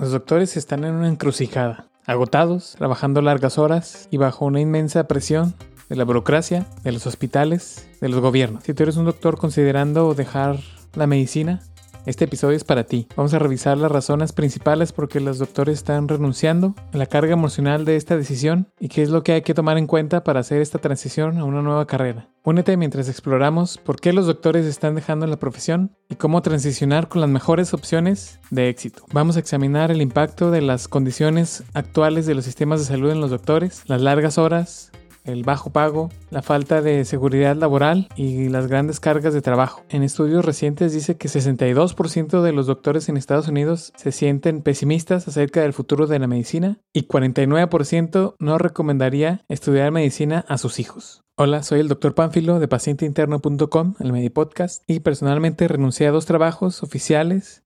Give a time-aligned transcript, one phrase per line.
[0.00, 5.54] Los doctores están en una encrucijada, agotados, trabajando largas horas y bajo una inmensa presión
[5.88, 8.62] de la burocracia, de los hospitales, de los gobiernos.
[8.62, 10.60] Si tú eres un doctor considerando dejar
[10.94, 11.62] la medicina,
[12.08, 13.06] este episodio es para ti.
[13.16, 17.84] Vamos a revisar las razones principales por qué los doctores están renunciando, la carga emocional
[17.84, 20.62] de esta decisión y qué es lo que hay que tomar en cuenta para hacer
[20.62, 22.30] esta transición a una nueva carrera.
[22.44, 27.20] Únete mientras exploramos por qué los doctores están dejando la profesión y cómo transicionar con
[27.20, 29.04] las mejores opciones de éxito.
[29.12, 33.20] Vamos a examinar el impacto de las condiciones actuales de los sistemas de salud en
[33.20, 34.92] los doctores, las largas horas,
[35.28, 39.84] el bajo pago, la falta de seguridad laboral y las grandes cargas de trabajo.
[39.90, 45.28] En estudios recientes dice que 62% de los doctores en Estados Unidos se sienten pesimistas
[45.28, 51.22] acerca del futuro de la medicina y 49% no recomendaría estudiar medicina a sus hijos.
[51.36, 56.82] Hola, soy el doctor Pánfilo de pacienteinterno.com, el Medipodcast, y personalmente renuncié a dos trabajos
[56.82, 57.62] oficiales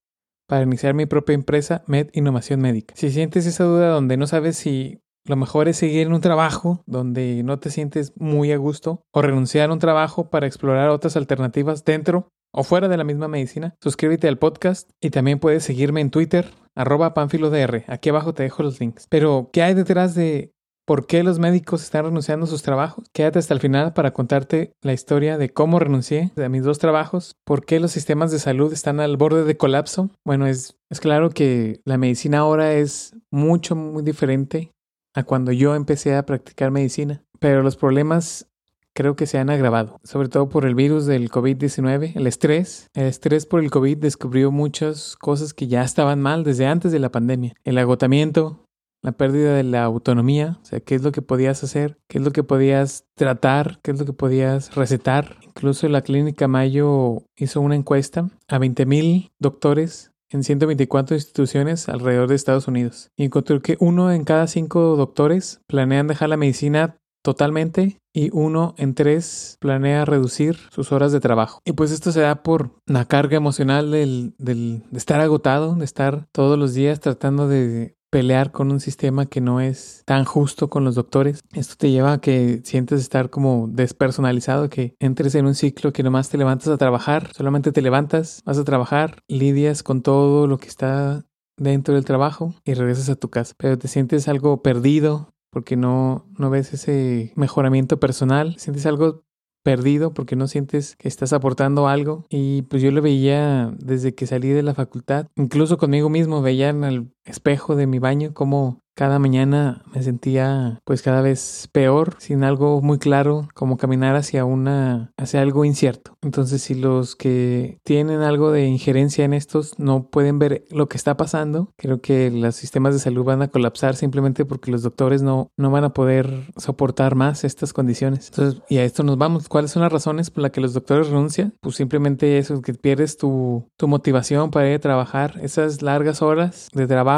[0.46, 2.94] para iniciar mi propia empresa Med Innovación Médica.
[2.96, 6.82] Si sientes esa duda donde no sabes si lo mejor es seguir en un trabajo
[6.86, 11.16] donde no te sientes muy a gusto o renunciar a un trabajo para explorar otras
[11.16, 13.74] alternativas dentro o fuera de la misma medicina.
[13.80, 17.84] Suscríbete al podcast y también puedes seguirme en Twitter, arroba panfilodr.
[17.86, 19.06] Aquí abajo te dejo los links.
[19.08, 20.52] Pero, ¿qué hay detrás de
[20.84, 23.08] por qué los médicos están renunciando a sus trabajos?
[23.12, 27.36] Quédate hasta el final para contarte la historia de cómo renuncié a mis dos trabajos,
[27.44, 30.10] por qué los sistemas de salud están al borde de colapso.
[30.24, 34.72] Bueno, es, es claro que la medicina ahora es mucho, muy diferente
[35.14, 38.48] a cuando yo empecé a practicar medicina, pero los problemas
[38.94, 42.90] creo que se han agravado, sobre todo por el virus del COVID-19, el estrés.
[42.94, 46.98] El estrés por el COVID descubrió muchas cosas que ya estaban mal desde antes de
[46.98, 47.54] la pandemia.
[47.64, 48.66] El agotamiento,
[49.02, 52.24] la pérdida de la autonomía, o sea, qué es lo que podías hacer, qué es
[52.24, 55.36] lo que podías tratar, qué es lo que podías recetar.
[55.42, 62.34] Incluso la clínica Mayo hizo una encuesta a 20.000 doctores en 124 instituciones alrededor de
[62.34, 63.10] Estados Unidos.
[63.16, 68.74] Y encontró que uno en cada cinco doctores planean dejar la medicina totalmente y uno
[68.76, 71.60] en tres planea reducir sus horas de trabajo.
[71.64, 76.26] Y pues esto se da por la carga emocional del, de estar agotado, de estar
[76.32, 80.84] todos los días tratando de pelear con un sistema que no es tan justo con
[80.84, 81.40] los doctores.
[81.54, 86.02] Esto te lleva a que sientes estar como despersonalizado, que entres en un ciclo que
[86.02, 90.58] nomás te levantas a trabajar, solamente te levantas, vas a trabajar, lidias con todo lo
[90.58, 91.24] que está
[91.56, 93.54] dentro del trabajo y regresas a tu casa.
[93.56, 99.24] Pero te sientes algo perdido porque no, no ves ese mejoramiento personal, sientes algo
[99.62, 102.26] perdido porque no sientes que estás aportando algo.
[102.28, 106.68] Y pues yo lo veía desde que salí de la facultad, incluso conmigo mismo, veía
[106.68, 112.16] en el espejo de mi baño como cada mañana me sentía pues cada vez peor,
[112.18, 116.16] sin algo muy claro, como caminar hacia una hacia algo incierto.
[116.22, 120.96] Entonces, si los que tienen algo de injerencia en estos no pueden ver lo que
[120.96, 125.22] está pasando, creo que los sistemas de salud van a colapsar simplemente porque los doctores
[125.22, 128.28] no no van a poder soportar más estas condiciones.
[128.28, 129.48] Entonces, y a esto nos vamos.
[129.48, 131.54] ¿Cuáles son las razones por las que los doctores renuncian?
[131.60, 136.68] Pues simplemente eso, que pierdes tu, tu motivación para ir a trabajar, esas largas horas
[136.74, 137.11] de trabajo,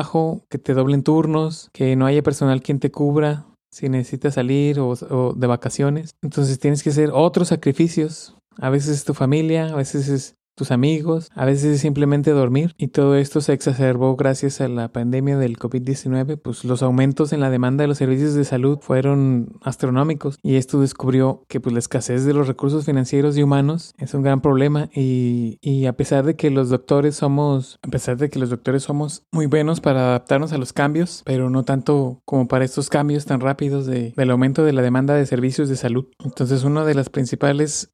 [0.49, 4.91] que te doblen turnos, que no haya personal quien te cubra si necesitas salir o,
[4.91, 6.10] o, de vacaciones.
[6.22, 8.37] Entonces tienes que hacer otros sacrificios.
[8.59, 12.75] A veces es tu familia, a veces es tus amigos, a veces es simplemente dormir
[12.78, 17.41] y todo esto se exacerbó gracias a la pandemia del COVID-19, pues los aumentos en
[17.41, 21.78] la demanda de los servicios de salud fueron astronómicos y esto descubrió que pues la
[21.78, 26.25] escasez de los recursos financieros y humanos es un gran problema y, y a pesar
[26.25, 30.09] de que los doctores somos, a pesar de que los doctores somos muy buenos para
[30.09, 34.31] adaptarnos a los cambios, pero no tanto como para estos cambios tan rápidos de, del
[34.31, 36.06] aumento de la demanda de servicios de salud.
[36.25, 37.94] Entonces una de las principales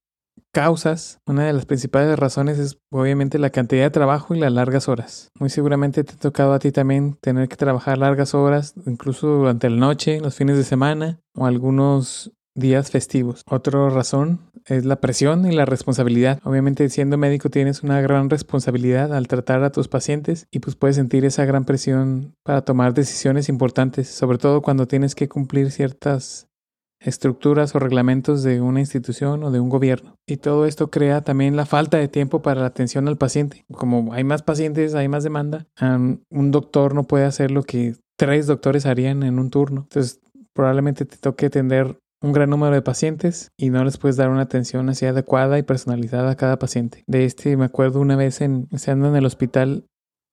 [0.53, 4.89] causas, una de las principales razones es obviamente la cantidad de trabajo y las largas
[4.89, 5.31] horas.
[5.39, 9.71] Muy seguramente te ha tocado a ti también tener que trabajar largas horas, incluso durante
[9.71, 13.43] la noche, los fines de semana o algunos días festivos.
[13.49, 16.41] Otra razón es la presión y la responsabilidad.
[16.45, 20.97] Obviamente siendo médico tienes una gran responsabilidad al tratar a tus pacientes y pues puedes
[20.97, 26.50] sentir esa gran presión para tomar decisiones importantes, sobre todo cuando tienes que cumplir ciertas
[27.01, 30.17] estructuras o reglamentos de una institución o de un gobierno.
[30.27, 33.65] Y todo esto crea también la falta de tiempo para la atención al paciente.
[33.73, 38.47] Como hay más pacientes, hay más demanda, un doctor no puede hacer lo que tres
[38.47, 39.83] doctores harían en un turno.
[39.83, 40.21] Entonces,
[40.53, 44.43] probablemente te toque atender un gran número de pacientes y no les puedes dar una
[44.43, 47.03] atención así adecuada y personalizada a cada paciente.
[47.07, 49.87] De este me acuerdo una vez en estando en el hospital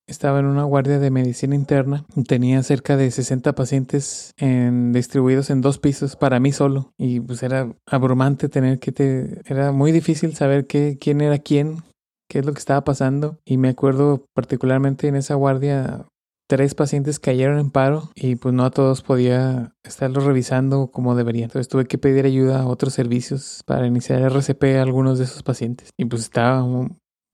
[0.07, 2.05] estaba en una guardia de medicina interna.
[2.27, 6.93] Tenía cerca de 60 pacientes en, distribuidos en dos pisos para mí solo.
[6.97, 9.41] Y pues era abrumante tener que te...
[9.45, 11.83] Era muy difícil saber qué, quién era quién,
[12.29, 13.37] qué es lo que estaba pasando.
[13.45, 16.07] Y me acuerdo particularmente en esa guardia
[16.47, 21.43] tres pacientes cayeron en paro y pues no a todos podía estarlos revisando como debería.
[21.43, 25.43] Entonces tuve que pedir ayuda a otros servicios para iniciar RCP a algunos de esos
[25.43, 25.89] pacientes.
[25.97, 26.65] Y pues estaba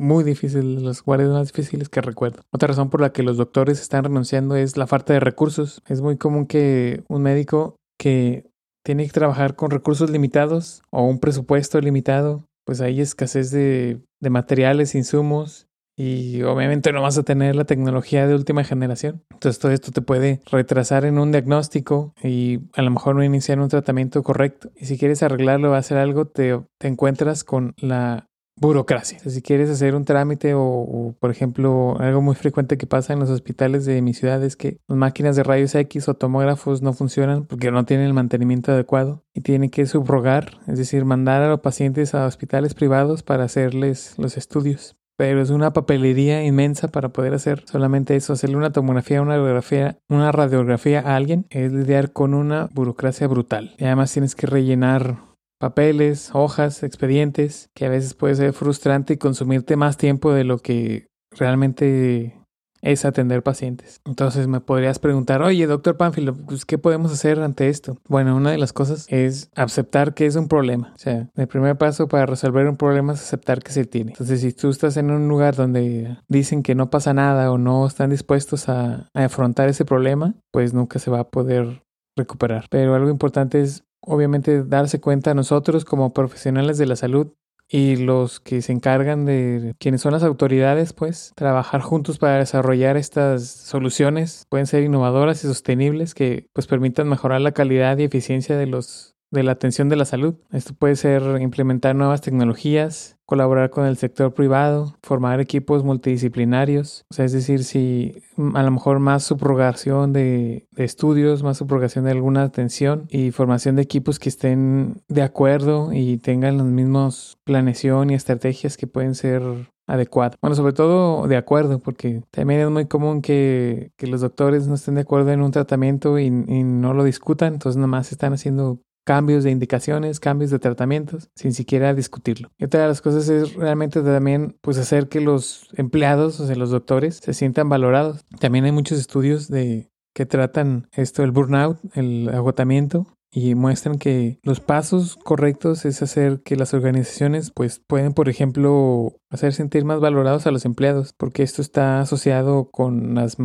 [0.03, 2.41] muy difícil, los más difíciles que recuerdo.
[2.51, 5.81] Otra razón por la que los doctores están renunciando es la falta de recursos.
[5.87, 8.45] Es muy común que un médico que
[8.83, 14.29] tiene que trabajar con recursos limitados o un presupuesto limitado, pues hay escasez de, de
[14.29, 19.23] materiales, insumos y obviamente no vas a tener la tecnología de última generación.
[19.31, 23.59] Entonces todo esto te puede retrasar en un diagnóstico y a lo mejor no iniciar
[23.59, 24.69] un tratamiento correcto.
[24.75, 29.19] Y si quieres arreglarlo o hacer algo, te, te encuentras con la burocracia.
[29.19, 33.29] si quieres hacer un trámite o, por ejemplo, algo muy frecuente que pasa en los
[33.29, 37.45] hospitales de mi ciudad es que las máquinas de rayos X o tomógrafos no funcionan
[37.45, 41.59] porque no tienen el mantenimiento adecuado y tienen que subrogar, es decir, mandar a los
[41.59, 44.95] pacientes a hospitales privados para hacerles los estudios.
[45.15, 49.99] Pero es una papelería inmensa para poder hacer solamente eso, hacerle una tomografía, una radiografía,
[50.09, 53.75] una radiografía a alguien, es lidiar con una burocracia brutal.
[53.77, 55.32] Y además tienes que rellenar
[55.63, 60.57] papeles, hojas, expedientes, que a veces puede ser frustrante y consumirte más tiempo de lo
[60.57, 62.37] que realmente
[62.81, 64.01] es atender pacientes.
[64.03, 67.95] Entonces me podrías preguntar, oye, doctor Pánfilo, pues, ¿qué podemos hacer ante esto?
[68.09, 70.91] Bueno, una de las cosas es aceptar que es un problema.
[70.95, 74.11] O sea, el primer paso para resolver un problema es aceptar que se tiene.
[74.11, 77.87] Entonces, si tú estás en un lugar donde dicen que no pasa nada o no
[77.87, 81.83] están dispuestos a, a afrontar ese problema, pues nunca se va a poder
[82.17, 82.65] recuperar.
[82.69, 87.33] Pero algo importante es obviamente darse cuenta nosotros como profesionales de la salud
[87.67, 92.97] y los que se encargan de quienes son las autoridades, pues trabajar juntos para desarrollar
[92.97, 98.57] estas soluciones pueden ser innovadoras y sostenibles que pues permitan mejorar la calidad y eficiencia
[98.57, 100.35] de los de la atención de la salud.
[100.51, 107.15] Esto puede ser implementar nuevas tecnologías, colaborar con el sector privado, formar equipos multidisciplinarios, o
[107.15, 108.21] sea, es decir, si
[108.53, 113.81] a lo mejor más subrogación de, estudios, más subrogación de alguna atención y formación de
[113.81, 119.41] equipos que estén de acuerdo y tengan los mismos planeación y estrategias que pueden ser
[119.87, 120.35] adecuadas.
[120.41, 124.75] Bueno, sobre todo de acuerdo, porque también es muy común que, que los doctores no
[124.75, 128.79] estén de acuerdo en un tratamiento y, y no lo discutan, entonces nomás están haciendo
[129.03, 132.49] cambios de indicaciones, cambios de tratamientos, sin siquiera discutirlo.
[132.57, 136.55] Y otra de las cosas es realmente también pues hacer que los empleados, o sea,
[136.55, 138.25] los doctores, se sientan valorados.
[138.39, 144.39] También hay muchos estudios de que tratan esto, el burnout, el agotamiento, y muestran que
[144.43, 149.99] los pasos correctos es hacer que las organizaciones pues pueden por ejemplo hacer sentir más
[149.99, 153.37] valorados a los empleados porque esto está asociado con las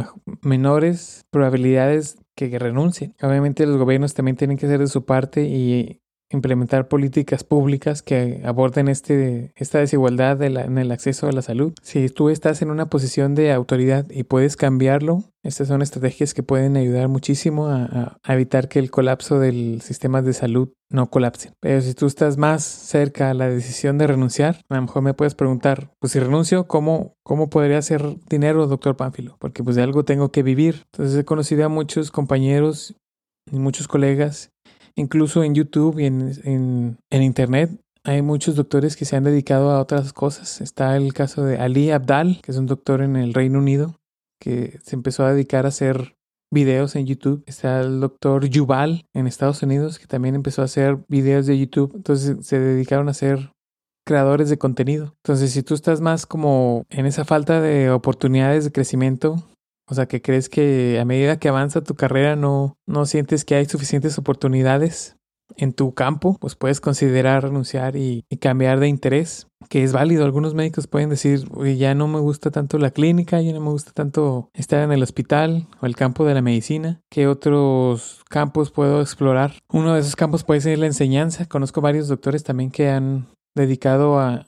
[0.43, 3.15] menores probabilidades que renuncien.
[3.23, 8.43] Obviamente los gobiernos también tienen que hacer de su parte y implementar políticas públicas que
[8.45, 11.73] aborden este, esta desigualdad en el acceso a la salud.
[11.83, 16.43] Si tú estás en una posición de autoridad y puedes cambiarlo, estas son estrategias que
[16.43, 21.53] pueden ayudar muchísimo a, evitar que el colapso del sistema de salud no colapse.
[21.61, 25.15] Pero si tú estás más cerca a la decisión de renunciar, a lo mejor me
[25.15, 29.37] puedes preguntar, pues si renuncio, ¿cómo, cómo podría hacer dinero, doctor Pánfilo?
[29.39, 30.85] Porque pues de algo tengo que vivir.
[30.93, 32.97] Entonces he conocido a muchos compañeros
[33.51, 34.53] y muchos colegas
[34.99, 37.71] Incluso en YouTube y en, Internet
[38.03, 40.61] hay muchos doctores que se han dedicado a otras cosas.
[40.61, 43.95] Está el caso de Ali Abdal, que es un doctor en el Reino Unido,
[44.41, 46.17] que se empezó a dedicar a hacer
[46.51, 47.45] videos en YouTube.
[47.47, 51.93] Está el doctor Yuval en Estados Unidos, que también empezó a hacer videos de YouTube.
[51.95, 53.53] Entonces se dedicaron a ser
[54.05, 55.15] creadores de contenido.
[55.23, 59.45] Entonces, si tú estás más como en esa falta de oportunidades de crecimiento,
[59.89, 63.55] o sea, que crees que a medida que avanza tu carrera no, no sientes que
[63.55, 65.19] hay suficientes oportunidades
[65.57, 70.25] en tu campo, pues puedes considerar renunciar y, cambiar de interés, que es válido.
[70.25, 73.93] Algunos médicos pueden decir, ya no me gusta tanto la clínica, ya no me gusta
[73.93, 77.01] tanto estar en el hospital o el campo de la medicina.
[77.11, 79.55] ¿Qué otros campos puedo explorar?
[79.73, 81.47] Uno de esos campos puede ser la enseñanza.
[81.47, 83.27] Conozco varios doctores también que han
[83.57, 84.47] dedicado a,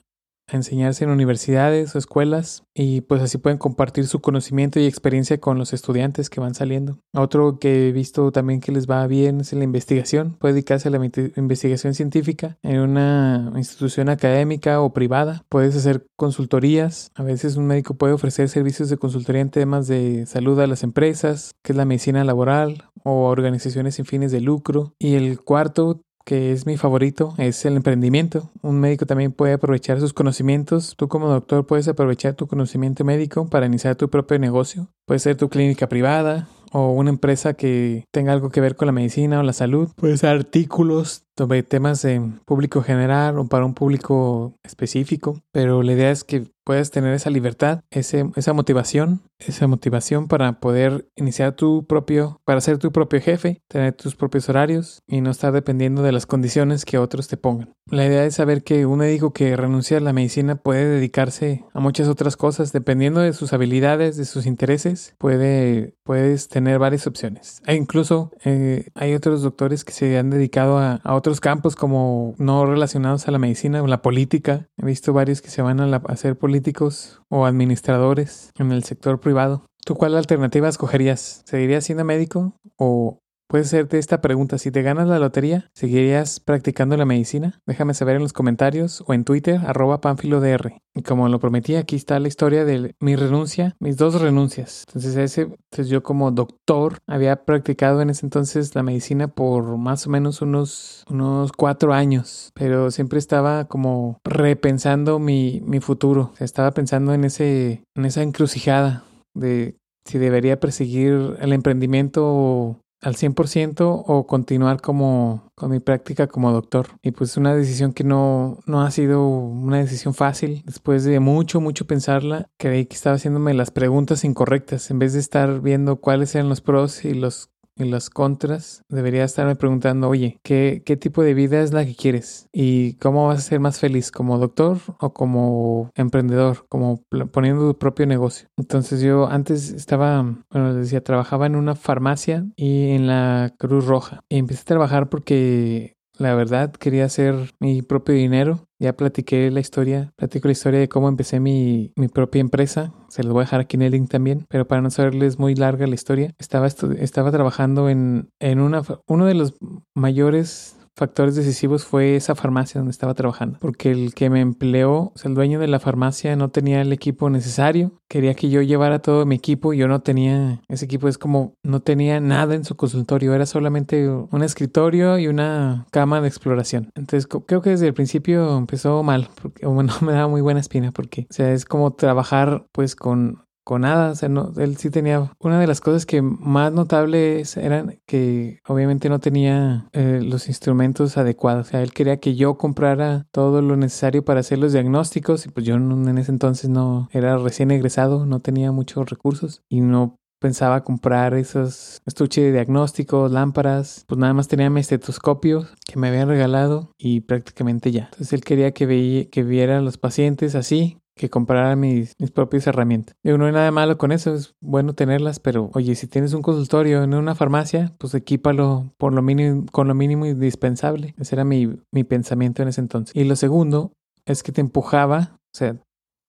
[0.55, 5.57] enseñarse en universidades o escuelas y pues así pueden compartir su conocimiento y experiencia con
[5.57, 6.99] los estudiantes que van saliendo.
[7.13, 10.37] Otro que he visto también que les va bien es la investigación.
[10.39, 11.03] Puede dedicarse a la
[11.35, 15.43] investigación científica en una institución académica o privada.
[15.49, 17.11] Puedes hacer consultorías.
[17.15, 20.83] A veces un médico puede ofrecer servicios de consultoría en temas de salud a las
[20.83, 24.93] empresas, que es la medicina laboral o organizaciones sin fines de lucro.
[24.99, 28.51] Y el cuarto que es mi favorito, es el emprendimiento.
[28.61, 30.95] Un médico también puede aprovechar sus conocimientos.
[30.95, 34.87] Tú como doctor puedes aprovechar tu conocimiento médico para iniciar tu propio negocio.
[35.05, 38.93] Puede ser tu clínica privada o una empresa que tenga algo que ver con la
[38.93, 39.89] medicina o la salud.
[39.97, 45.93] Puede ser artículos sobre temas de público general o para un público específico, pero la
[45.93, 51.53] idea es que puedes tener esa libertad, ese, esa motivación, esa motivación para poder iniciar
[51.53, 56.03] tu propio, para ser tu propio jefe, tener tus propios horarios y no estar dependiendo
[56.03, 57.73] de las condiciones que otros te pongan.
[57.87, 61.79] La idea es saber que un médico que renuncia a la medicina puede dedicarse a
[61.79, 67.61] muchas otras cosas, dependiendo de sus habilidades, de sus intereses, puede, puedes tener varias opciones.
[67.65, 72.65] E incluso eh, hay otros doctores que se han dedicado a, otros campos como no
[72.65, 74.67] relacionados a la medicina o la política.
[74.77, 79.19] He visto varios que se van a, hacer política políticos o administradores en el sector
[79.19, 79.65] privado.
[79.85, 81.43] ¿Tú cuál alternativa escogerías?
[81.45, 83.20] ¿Seguirías siendo médico o
[83.51, 84.57] Puedes hacerte esta pregunta.
[84.57, 87.59] Si te ganas la lotería, ¿seguirías practicando la medicina?
[87.67, 90.77] Déjame saber en los comentarios o en Twitter, arroba panfilodr.
[90.95, 94.85] Y como lo prometí, aquí está la historia de mi renuncia, mis dos renuncias.
[94.87, 100.07] Entonces, ese, entonces yo como doctor había practicado en ese entonces la medicina por más
[100.07, 106.31] o menos unos, unos cuatro años, pero siempre estaba como repensando mi, mi futuro.
[106.39, 109.03] estaba pensando en, ese, en esa encrucijada
[109.33, 116.51] de si debería perseguir el emprendimiento al 100% o continuar como con mi práctica como
[116.51, 116.87] doctor.
[117.01, 120.63] Y pues una decisión que no, no ha sido una decisión fácil.
[120.65, 124.91] Después de mucho, mucho pensarla, creí que estaba haciéndome las preguntas incorrectas.
[124.91, 127.49] En vez de estar viendo cuáles eran los pros y los
[127.81, 131.95] y las contras, debería estarme preguntando, oye, ¿qué, ¿qué tipo de vida es la que
[131.95, 132.47] quieres?
[132.51, 134.11] ¿Y cómo vas a ser más feliz?
[134.11, 136.65] ¿Como doctor o como emprendedor?
[136.69, 138.47] Como poniendo tu propio negocio.
[138.57, 140.21] Entonces yo antes estaba,
[140.51, 144.21] bueno, les decía, trabajaba en una farmacia y en la Cruz Roja.
[144.29, 148.67] Y empecé a trabajar porque la verdad, quería hacer mi propio dinero.
[148.79, 152.93] Ya platiqué la historia, platico la historia de cómo empecé mi, mi propia empresa.
[153.09, 155.55] Se los voy a dejar aquí en el link también, pero para no saberles muy
[155.55, 159.55] larga la historia, estaba, estaba trabajando en, en una, uno de los
[159.95, 165.13] mayores factores decisivos fue esa farmacia donde estaba trabajando, porque el que me empleó, o
[165.15, 168.99] sea, el dueño de la farmacia no tenía el equipo necesario, quería que yo llevara
[168.99, 172.75] todo mi equipo, yo no tenía, ese equipo es como, no tenía nada en su
[172.75, 176.91] consultorio, era solamente un escritorio y una cama de exploración.
[176.95, 180.91] Entonces creo que desde el principio empezó mal, porque bueno, me daba muy buena espina,
[180.91, 184.11] porque, o sea, es como trabajar pues con con nada.
[184.11, 185.31] O sea, no, él sí tenía.
[185.39, 191.17] Una de las cosas que más notables eran que obviamente no tenía eh, los instrumentos
[191.17, 191.67] adecuados.
[191.67, 195.45] O sea, él quería que yo comprara todo lo necesario para hacer los diagnósticos.
[195.45, 199.81] Y pues yo en ese entonces no era recién egresado, no tenía muchos recursos y
[199.81, 205.99] no pensaba comprar esos estuches de diagnósticos, lámparas, pues nada más tenía mi estetoscopio que
[205.99, 208.05] me habían regalado y prácticamente ya.
[208.05, 212.67] Entonces él quería que, que viera a los pacientes así, que comprar mis, mis propias
[212.67, 213.15] herramientas.
[213.23, 216.41] Digo, no hay nada malo con eso, es bueno tenerlas, pero oye, si tienes un
[216.41, 221.13] consultorio en una farmacia, pues equípalo por lo mínimo, con lo mínimo indispensable.
[221.17, 223.15] Ese era mi, mi pensamiento en ese entonces.
[223.15, 223.93] Y lo segundo
[224.25, 225.75] es que te empujaba, o sea,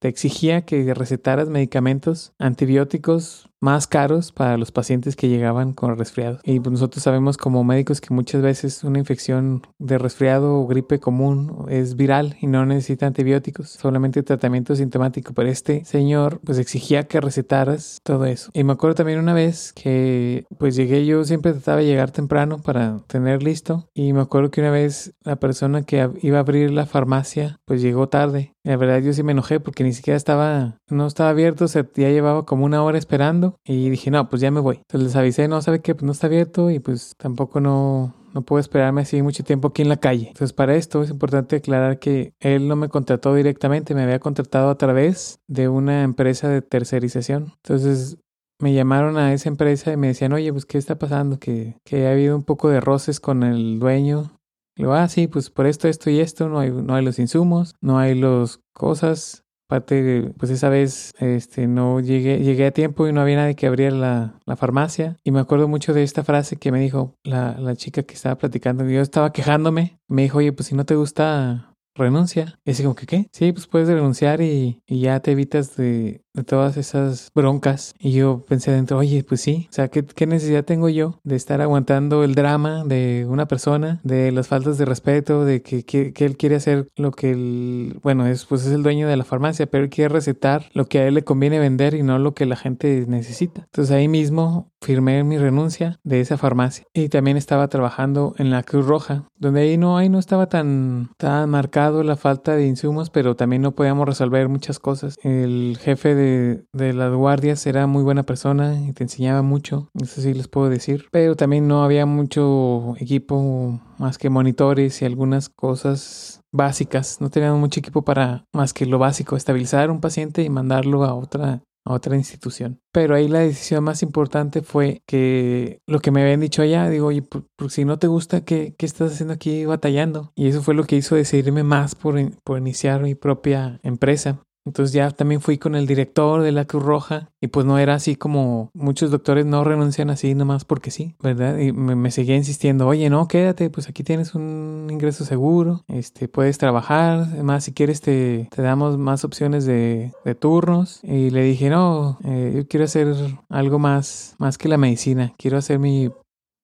[0.01, 6.41] te exigía que recetaras medicamentos antibióticos más caros para los pacientes que llegaban con resfriado.
[6.45, 10.99] Y pues, nosotros sabemos como médicos que muchas veces una infección de resfriado o gripe
[10.99, 15.33] común es viral y no necesita antibióticos, solamente tratamiento sintomático.
[15.33, 18.51] Pero este señor pues exigía que recetaras todo eso.
[18.53, 22.59] Y me acuerdo también una vez que pues llegué, yo siempre trataba de llegar temprano
[22.59, 23.89] para tener listo.
[23.95, 27.81] Y me acuerdo que una vez la persona que iba a abrir la farmacia pues
[27.81, 28.55] llegó tarde.
[28.65, 31.87] La verdad yo sí me enojé porque ni siquiera estaba, no estaba abierto, o sea,
[31.95, 34.77] ya llevaba como una hora esperando y dije, no, pues ya me voy.
[34.77, 38.43] Entonces les avisé, no, sabe que pues no está abierto y pues tampoco no, no
[38.43, 40.29] puedo esperarme así mucho tiempo aquí en la calle.
[40.29, 44.71] Entonces, para esto es importante aclarar que él no me contrató directamente, me había contratado
[44.71, 47.53] a través de una empresa de tercerización.
[47.63, 48.19] Entonces,
[48.59, 51.39] me llamaron a esa empresa y me decían, oye, pues, ¿qué está pasando?
[51.39, 54.39] Que, que ha habido un poco de roces con el dueño.
[54.77, 57.19] Y digo, ah, sí, pues por esto, esto y esto, no hay, no hay los
[57.19, 59.42] insumos, no hay las cosas,
[59.73, 63.67] Aparte, pues esa vez este, no llegué, llegué a tiempo y no había nadie que
[63.67, 65.17] abriera la, la farmacia.
[65.25, 68.37] Y me acuerdo mucho de esta frase que me dijo la, la chica que estaba
[68.37, 68.87] platicando.
[68.87, 69.99] Yo estaba quejándome.
[70.09, 72.59] Me dijo, oye, pues si no te gusta renuncia.
[72.65, 73.29] Y así como que, ¿qué?
[73.33, 77.95] Sí, pues puedes renunciar y, ya te evitas de, todas esas broncas.
[77.99, 81.37] Y yo pensé adentro, oye, pues sí, o sea, ¿qué, ¿qué, necesidad tengo yo de
[81.37, 86.13] estar aguantando el drama de una persona, de las faltas de respeto, de que, que,
[86.13, 89.25] que él quiere hacer lo que él, bueno, es, pues es el dueño de la
[89.25, 92.35] farmacia, pero él quiere recetar lo que a él le conviene vender y no lo
[92.35, 93.63] que la gente necesita.
[93.63, 98.63] Entonces ahí mismo firmé mi renuncia de esa farmacia y también estaba trabajando en la
[98.63, 103.11] Cruz Roja, donde ahí no, ahí no estaba tan, tan marcado la falta de insumos,
[103.11, 105.17] pero también no podíamos resolver muchas cosas.
[105.23, 110.21] El jefe de, de las guardias era muy buena persona y te enseñaba mucho, eso
[110.21, 115.49] sí les puedo decir, pero también no había mucho equipo más que monitores y algunas
[115.49, 117.21] cosas básicas.
[117.21, 121.15] No teníamos mucho equipo para más que lo básico, estabilizar un paciente y mandarlo a
[121.15, 122.81] otra a otra institución.
[122.93, 127.07] Pero ahí la decisión más importante fue que lo que me habían dicho allá, digo,
[127.07, 127.25] oye,
[127.69, 130.33] si no te gusta, ¿qué, ¿qué, estás haciendo aquí batallando?
[130.35, 134.43] Y eso fue lo que hizo decidirme más por, por iniciar mi propia empresa.
[134.65, 137.95] Entonces ya también fui con el director de la Cruz Roja y pues no era
[137.95, 141.59] así como muchos doctores no renuncian así nomás porque sí, ¿verdad?
[141.59, 146.59] Y me, seguía insistiendo, oye, no, quédate, pues aquí tienes un ingreso seguro, este, puedes
[146.59, 151.01] trabajar, además si quieres te, te damos más opciones de, de turnos.
[151.03, 153.15] Y le dije, no, eh, yo quiero hacer
[153.49, 156.11] algo más, más que la medicina, quiero hacer mi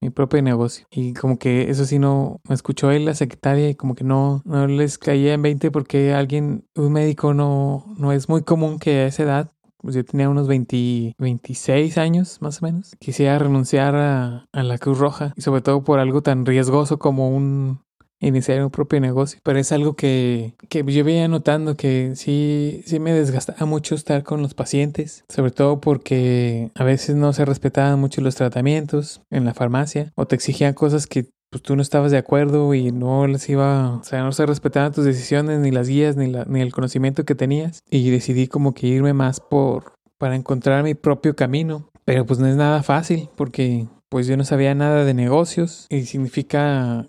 [0.01, 0.87] mi propio negocio.
[0.91, 4.43] Y como que eso sí no me escuchó él, la secretaria, y como que no,
[4.45, 9.01] no les caía en 20 porque alguien, un médico no, no es muy común que
[9.01, 13.95] a esa edad, pues yo tenía unos 20, 26 años más o menos, quisiera renunciar
[13.95, 17.81] a, a la Cruz Roja y sobre todo por algo tan riesgoso como un
[18.21, 19.41] iniciar un propio negocio.
[19.43, 24.23] Pero es algo que, que yo veía notando que sí, sí me desgastaba mucho estar
[24.23, 29.45] con los pacientes, sobre todo porque a veces no se respetaban mucho los tratamientos en
[29.45, 33.27] la farmacia o te exigían cosas que pues tú no estabas de acuerdo y no
[33.27, 36.61] les iba, o sea, no se respetaban tus decisiones, ni las guías, ni, la, ni
[36.61, 37.81] el conocimiento que tenías.
[37.89, 41.89] Y decidí como que irme más por, para encontrar mi propio camino.
[42.05, 46.07] Pero pues no es nada fácil porque pues yo no sabía nada de negocios y
[46.07, 47.07] significa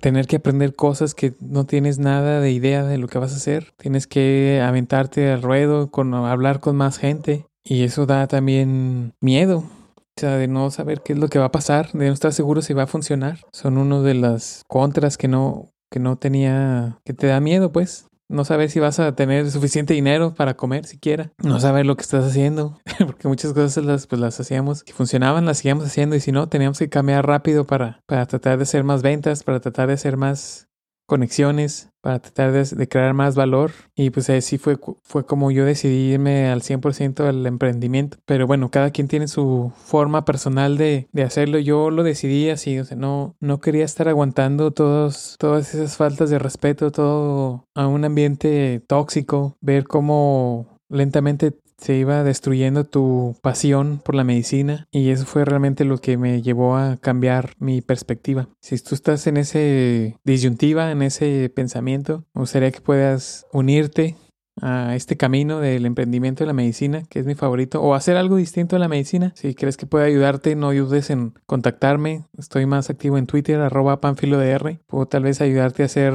[0.00, 3.36] tener que aprender cosas que no tienes nada de idea de lo que vas a
[3.36, 3.72] hacer.
[3.76, 7.46] Tienes que aventarte al ruedo, con, hablar con más gente.
[7.64, 9.58] Y eso da también miedo.
[9.96, 12.32] O sea, de no saber qué es lo que va a pasar, de no estar
[12.32, 13.38] seguro si va a funcionar.
[13.52, 18.06] Son uno de las contras que no, que no tenía, que te da miedo, pues
[18.32, 22.02] no saber si vas a tener suficiente dinero para comer siquiera, no saber lo que
[22.02, 26.20] estás haciendo, porque muchas cosas las, pues, las hacíamos, si funcionaban las seguíamos haciendo y
[26.20, 29.88] si no, teníamos que cambiar rápido para, para tratar de hacer más ventas, para tratar
[29.88, 30.68] de hacer más
[31.06, 33.70] conexiones para tratar de, crear más valor.
[33.94, 38.18] Y pues así fue, fue como yo decidí irme al 100% al emprendimiento.
[38.26, 41.58] Pero bueno cada quien tiene su forma personal de, de, hacerlo.
[41.58, 46.30] Yo lo decidí así o sea no no quería estar aguantando todos todas esas faltas
[46.30, 54.00] de respeto todo a un ambiente tóxico ver cómo lentamente se iba destruyendo tu pasión
[54.04, 58.48] por la medicina y eso fue realmente lo que me llevó a cambiar mi perspectiva.
[58.60, 64.16] Si tú estás en ese disyuntiva, en ese pensamiento, me gustaría que puedas unirte
[64.60, 68.36] a este camino del emprendimiento de la medicina, que es mi favorito, o hacer algo
[68.36, 69.32] distinto en la medicina.
[69.34, 72.26] Si crees que puede ayudarte, no dudes en contactarme.
[72.36, 74.78] Estoy más activo en Twitter, arroba panfilodr.
[74.86, 76.14] Puedo tal vez ayudarte a hacer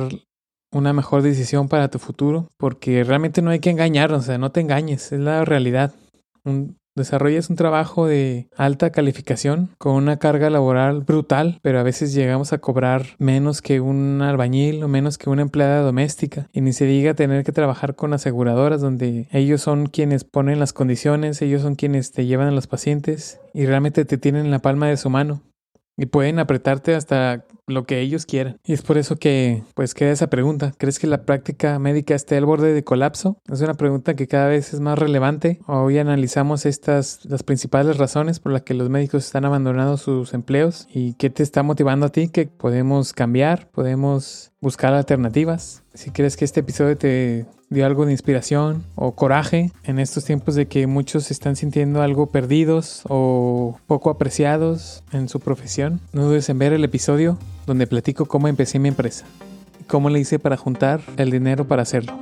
[0.71, 4.51] una mejor decisión para tu futuro, porque realmente no hay que engañarnos, o sea, no
[4.51, 5.93] te engañes, es la realidad.
[6.43, 12.13] Un, desarrollas un trabajo de alta calificación con una carga laboral brutal, pero a veces
[12.13, 16.49] llegamos a cobrar menos que un albañil o menos que una empleada doméstica.
[16.51, 20.73] Y ni se diga tener que trabajar con aseguradoras donde ellos son quienes ponen las
[20.73, 24.59] condiciones, ellos son quienes te llevan a los pacientes y realmente te tienen en la
[24.59, 25.43] palma de su mano.
[25.95, 28.59] Y pueden apretarte hasta lo que ellos quieran.
[28.65, 30.73] Y es por eso que pues queda esa pregunta.
[30.77, 33.37] ¿Crees que la práctica médica esté al borde de colapso?
[33.51, 35.59] Es una pregunta que cada vez es más relevante.
[35.67, 40.87] Hoy analizamos estas las principales razones por las que los médicos están abandonando sus empleos
[40.93, 45.83] y qué te está motivando a ti que podemos cambiar, podemos buscar alternativas.
[45.93, 50.55] Si crees que este episodio te dio algo de inspiración o coraje en estos tiempos
[50.55, 56.47] de que muchos están sintiendo algo perdidos o poco apreciados en su profesión, no dudes
[56.49, 59.25] en ver el episodio donde platico cómo empecé mi empresa
[59.79, 62.17] y cómo le hice para juntar el dinero para hacerlo.